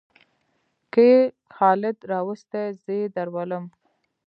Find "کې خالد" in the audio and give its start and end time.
0.93-1.97